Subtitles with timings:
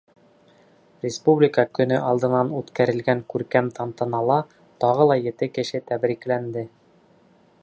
[1.03, 4.41] Республика көнө алдынан үткәрелгән күркәм тантанала
[4.85, 6.69] тағы ла ете кеше тәбрикләнде.